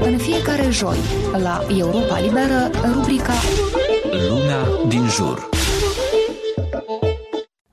[0.00, 0.98] În fiecare joi,
[1.42, 3.32] la Europa Liberă, rubrica
[4.28, 5.57] Lumea din jur.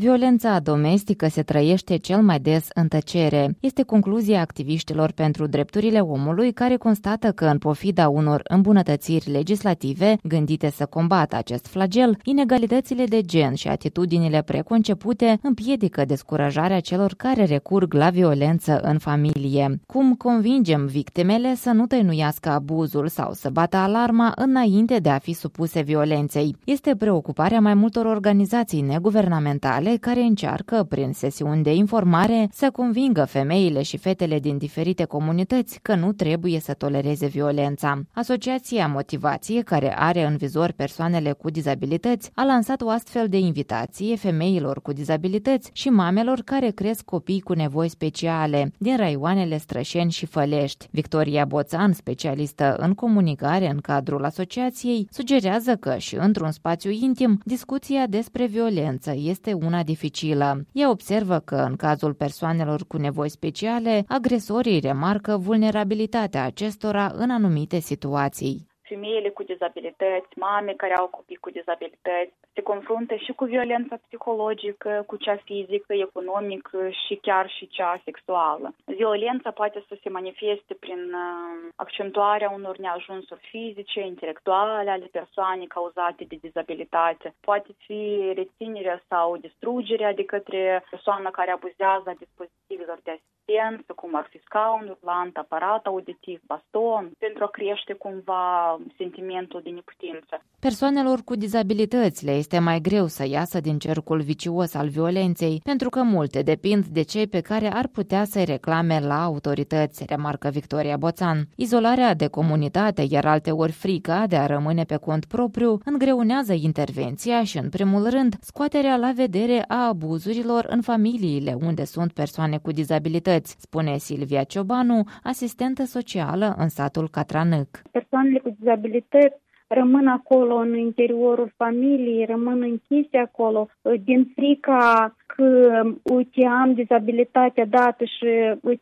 [0.00, 3.56] Violența domestică se trăiește cel mai des în tăcere.
[3.60, 10.70] Este concluzia activiștilor pentru drepturile omului care constată că în pofida unor îmbunătățiri legislative gândite
[10.70, 17.94] să combată acest flagel, inegalitățile de gen și atitudinile preconcepute împiedică descurajarea celor care recurg
[17.94, 19.80] la violență în familie.
[19.86, 25.32] Cum convingem victimele să nu tăinuiască abuzul sau să bată alarma înainte de a fi
[25.32, 26.56] supuse violenței?
[26.64, 33.24] Este preocuparea mai multor organizații neguvernamentale sale care încearcă, prin sesiuni de informare, să convingă
[33.24, 38.00] femeile și fetele din diferite comunități că nu trebuie să tolereze violența.
[38.12, 44.16] Asociația Motivație, care are în vizor persoanele cu dizabilități, a lansat o astfel de invitație
[44.16, 50.26] femeilor cu dizabilități și mamelor care cresc copii cu nevoi speciale din raioanele Strășeni și
[50.26, 50.88] Fălești.
[50.90, 58.06] Victoria Boțan, specialistă în comunicare în cadrul asociației, sugerează că și într-un spațiu intim, discuția
[58.06, 60.66] despre violență este una una dificilă.
[60.72, 67.78] Ea observă că, în cazul persoanelor cu nevoi speciale, agresorii remarcă vulnerabilitatea acestora în anumite
[67.78, 73.96] situații femeile cu dizabilități, mame care au copii cu dizabilități, se confruntă și cu violența
[74.06, 78.74] psihologică, cu cea fizică, economică și chiar și cea sexuală.
[78.84, 86.24] Violența poate să se manifeste prin uh, accentuarea unor neajunsuri fizice, intelectuale ale persoanei cauzate
[86.24, 87.34] de dizabilitate.
[87.40, 88.00] Poate fi
[88.34, 94.98] reținerea sau distrugerea de către persoana care abuzează dispozitivelor de asistență, cum ar fi scaunul,
[95.00, 100.42] lant, aparat auditiv, baston, pentru a crește cumva sentimentul de neputință.
[100.58, 105.88] Persoanelor cu dizabilități le este mai greu să iasă din cercul vicios al violenței, pentru
[105.88, 110.96] că multe depind de cei pe care ar putea să-i reclame la autorități, remarcă Victoria
[110.96, 111.38] Boțan.
[111.56, 117.44] Izolarea de comunitate, iar alte ori frica de a rămâne pe cont propriu, îngreunează intervenția
[117.44, 122.70] și, în primul rând, scoaterea la vedere a abuzurilor în familiile unde sunt persoane cu
[122.70, 127.68] dizabilități, spune Silvia Ciobanu, asistentă socială în satul Catranâc.
[127.90, 129.40] Persoanele cu dizabilități
[129.74, 133.68] rămân acolo în interiorul familiei, rămân închise acolo
[134.04, 138.26] din frica că, uite, am dizabilitatea dată și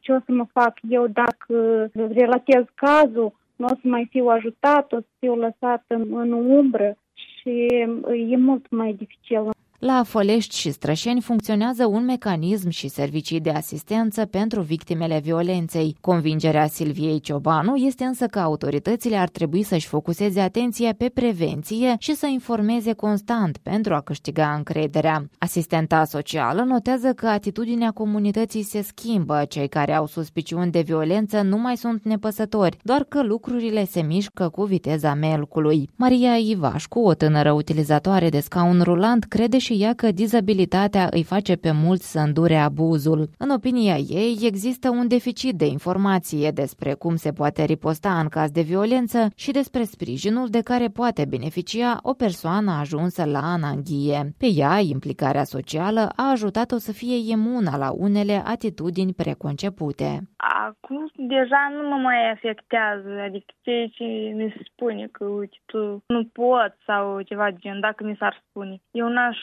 [0.00, 1.54] ce o să mă fac eu dacă
[1.92, 6.96] relatez cazul, nu o să mai fiu ajutat, o să fiu lăsat în, în umbră
[7.14, 7.66] și
[8.28, 9.50] e mult mai dificil.
[9.78, 15.96] La Fălești și Strășeni funcționează un mecanism și servicii de asistență pentru victimele violenței.
[16.00, 22.14] Convingerea Silviei Ciobanu este însă că autoritățile ar trebui să-și focuseze atenția pe prevenție și
[22.14, 25.28] să informeze constant pentru a câștiga încrederea.
[25.38, 29.44] Asistenta socială notează că atitudinea comunității se schimbă.
[29.48, 34.48] Cei care au suspiciuni de violență nu mai sunt nepăsători, doar că lucrurile se mișcă
[34.48, 35.88] cu viteza melcului.
[35.96, 41.56] Maria Ivașcu, o tânără utilizatoare de scaun rulant, crede și ea că dizabilitatea îi face
[41.56, 43.30] pe mulți să îndure abuzul.
[43.38, 48.50] În opinia ei, există un deficit de informație despre cum se poate riposta în caz
[48.50, 54.34] de violență și despre sprijinul de care poate beneficia o persoană ajunsă la ananghie.
[54.36, 60.28] Pe ea, implicarea socială a ajutat-o să fie imună la unele atitudini preconcepute.
[60.68, 66.02] Acum deja nu mă mai afectează, adică ceea ce mi se spune că uite, tu
[66.06, 68.76] nu poți sau ceva de gen, dacă mi s-ar spune.
[68.90, 69.38] Eu n-aș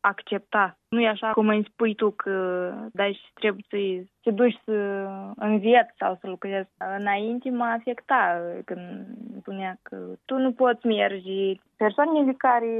[0.00, 0.76] accepta.
[0.88, 2.34] Nu e așa cum îmi spui tu că
[2.92, 4.72] dai și trebuie să te duci să
[5.36, 6.68] înveți sau să lucrezi.
[6.98, 9.06] Înainte mă afecta când
[9.40, 11.54] spunea că tu nu poți merge.
[11.76, 12.72] Persoanele care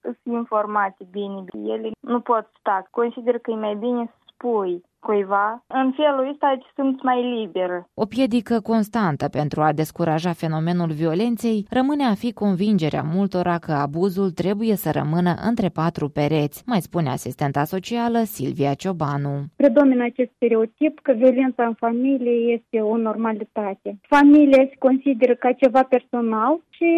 [0.00, 2.86] sunt informate bine, ele nu pot sta.
[2.90, 7.70] Consider că e mai bine să spui cuiva, în felul ăsta sunt mai liber.
[7.94, 14.30] O piedică constantă pentru a descuraja fenomenul violenței rămâne a fi convingerea multora că abuzul
[14.42, 19.34] trebuie să rămână între patru pereți, mai spune asistenta socială Silvia Ciobanu.
[19.56, 23.88] Predomină acest stereotip că violența în familie este o normalitate.
[24.16, 26.90] Familia se consideră ca ceva personal și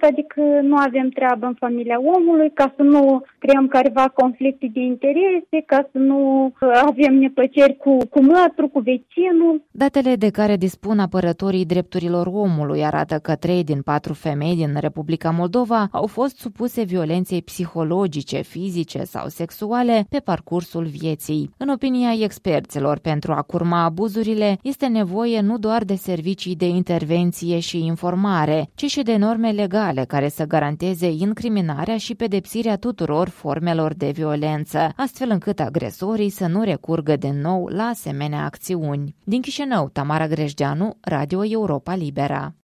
[0.00, 5.56] adică nu avem treabă în familia omului ca să nu creăm careva conflicte de interese,
[5.66, 6.52] ca să nu
[6.88, 9.62] avem neplăcere plăceri cu, cu mătru, cu vecinul.
[9.70, 15.30] Datele de care dispun apărătorii drepturilor omului arată că trei din patru femei din Republica
[15.30, 21.50] Moldova au fost supuse violenței psihologice, fizice sau sexuale pe parcursul vieții.
[21.56, 27.58] În opinia experților, pentru a curma abuzurile, este nevoie nu doar de servicii de intervenție
[27.58, 33.94] și informare, ci și de norme legale care să garanteze incriminarea și pedepsirea tuturor formelor
[33.94, 39.14] de violență, astfel încât agresorii să nu recurgă de nou la asemenea acțiuni.
[39.24, 42.54] Din Chișinău, Tamara Grejdeanu, Radio Europa Libera.